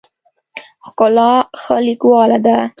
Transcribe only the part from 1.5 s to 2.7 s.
ښه لیکواله ده.